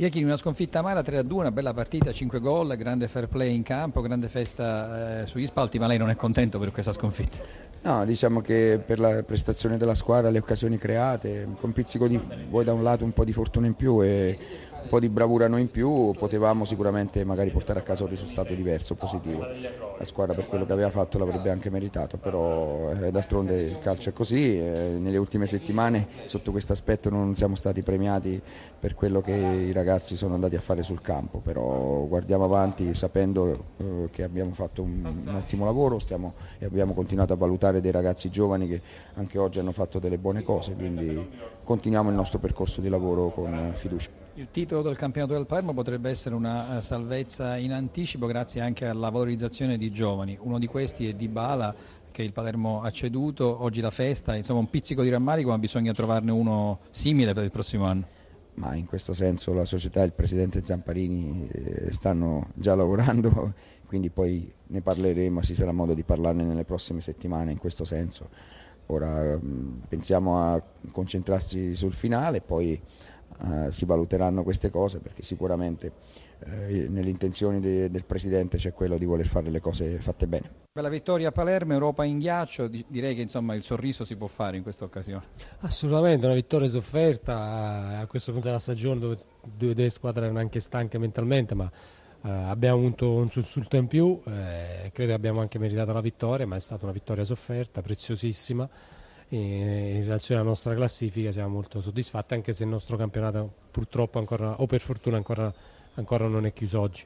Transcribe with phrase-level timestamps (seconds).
[0.00, 4.00] Iachini una sconfitta amara 3-2, una bella partita, 5 gol, grande fair play in campo,
[4.00, 7.38] grande festa eh, sugli spalti, ma lei non è contento per questa sconfitta?
[7.82, 12.16] No, diciamo che per la prestazione della squadra, le occasioni create, con pizzico di,
[12.48, 14.38] vuoi da un lato un po' di fortuna in più e
[14.80, 18.54] un po' di bravura noi in più, potevamo sicuramente magari portare a casa un risultato
[18.54, 19.46] diverso, positivo.
[19.98, 24.10] La squadra per quello che aveva fatto l'avrebbe anche meritato, però eh, d'altronde il calcio
[24.10, 28.40] è così, eh, nelle ultime settimane sotto questo aspetto non siamo stati premiati
[28.78, 33.64] per quello che i ragazzi sono andati a fare sul campo, però guardiamo avanti sapendo
[33.78, 37.90] eh, che abbiamo fatto un, un ottimo lavoro stiamo, e abbiamo continuato a valutare dei
[37.90, 38.80] ragazzi giovani che
[39.14, 41.28] anche oggi hanno fatto delle buone cose, quindi
[41.64, 44.27] continuiamo il nostro percorso di lavoro con fiducia.
[44.38, 49.10] Il titolo del campionato del Palermo potrebbe essere una salvezza in anticipo grazie anche alla
[49.10, 50.38] valorizzazione di giovani.
[50.40, 51.74] Uno di questi è Di Bala
[52.12, 55.92] che il Palermo ha ceduto, oggi la festa, insomma un pizzico di rammarico ma bisogna
[55.92, 58.06] trovarne uno simile per il prossimo anno.
[58.54, 63.54] Ma in questo senso la società e il presidente Zamparini eh, stanno già lavorando,
[63.88, 68.28] quindi poi ne parleremo, ci sarà modo di parlarne nelle prossime settimane in questo senso.
[68.90, 72.80] Ora mm, pensiamo a concentrarsi sul finale, poi
[73.40, 75.92] eh, si valuteranno queste cose perché sicuramente
[76.40, 80.50] eh, nelle intenzioni de, del Presidente c'è quello di voler fare le cose fatte bene.
[80.72, 84.26] Per la vittoria a Palermo, Europa in ghiaccio, direi che insomma, il sorriso si può
[84.26, 85.24] fare in questa occasione.
[85.60, 90.60] Assolutamente, una vittoria sofferta a questo punto della stagione dove due delle squadre erano anche
[90.60, 91.70] stanche mentalmente, ma
[92.22, 96.46] eh, abbiamo avuto un sussulto in più, eh, credo che abbiamo anche meritato la vittoria,
[96.46, 98.68] ma è stata una vittoria sofferta, preziosissima
[99.30, 104.60] in relazione alla nostra classifica siamo molto soddisfatti anche se il nostro campionato purtroppo ancora
[104.60, 105.52] o per fortuna ancora,
[105.94, 107.04] ancora non è chiuso oggi.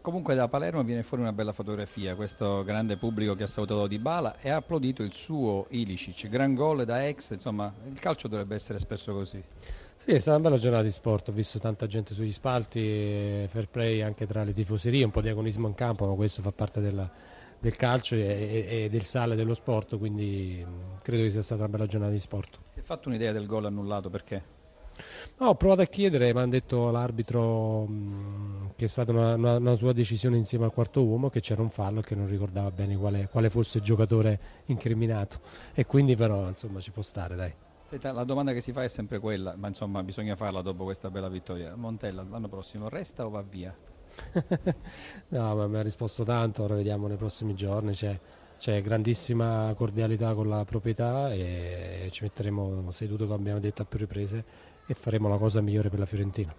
[0.00, 3.98] Comunque da Palermo viene fuori una bella fotografia, questo grande pubblico che ha salutato Di
[3.98, 8.54] Bala e ha applaudito il suo Ilicic, gran gol da ex, insomma il calcio dovrebbe
[8.54, 9.42] essere spesso così.
[9.96, 13.68] Sì, è stata una bella giornata di sport, ho visto tanta gente sugli spalti, fair
[13.70, 16.82] play anche tra le tifoserie, un po' di agonismo in campo, ma questo fa parte
[16.82, 17.10] della,
[17.64, 20.64] del calcio e, e, del sale dello sport, quindi
[21.00, 22.58] credo che sia stata una bella giornata di sport.
[22.68, 24.52] Si è fatto un'idea del gol annullato, perché?
[25.38, 27.88] No, ho provato a chiedere, mi hanno detto l'arbitro
[28.76, 31.70] che è stata una, una, una, sua decisione insieme al quarto uomo che c'era un
[31.70, 35.40] fallo e che non ricordava bene quale, quale, fosse il giocatore incriminato
[35.72, 37.52] e quindi però insomma ci può stare dai.
[37.82, 41.10] Senta, la domanda che si fa è sempre quella, ma insomma bisogna farla dopo questa
[41.10, 41.74] bella vittoria.
[41.74, 43.74] Montella l'anno prossimo resta o va via?
[45.28, 48.18] no, ma mi ha risposto tanto, ora vediamo nei prossimi giorni, c'è,
[48.58, 53.98] c'è grandissima cordialità con la proprietà e ci metteremo seduto come abbiamo detto a più
[53.98, 54.44] riprese
[54.86, 56.52] e faremo la cosa migliore per la Fiorentina.